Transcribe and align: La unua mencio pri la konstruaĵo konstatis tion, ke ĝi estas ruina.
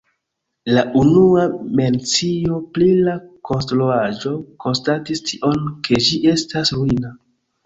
La 0.75 0.83
unua 1.01 1.43
mencio 1.79 2.57
pri 2.77 2.87
la 3.09 3.13
konstruaĵo 3.51 4.33
konstatis 4.67 5.23
tion, 5.29 5.63
ke 5.89 6.01
ĝi 6.09 6.21
estas 6.35 6.75
ruina. 6.81 7.15